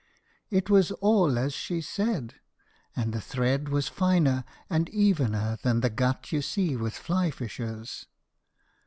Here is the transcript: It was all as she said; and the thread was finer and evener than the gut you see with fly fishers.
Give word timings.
It 0.49 0.67
was 0.67 0.89
all 0.93 1.37
as 1.37 1.53
she 1.53 1.79
said; 1.79 2.33
and 2.95 3.13
the 3.13 3.21
thread 3.21 3.69
was 3.69 3.87
finer 3.87 4.45
and 4.67 4.89
evener 4.89 5.59
than 5.61 5.81
the 5.81 5.91
gut 5.91 6.31
you 6.31 6.41
see 6.41 6.75
with 6.75 6.95
fly 6.95 7.29
fishers. 7.29 8.07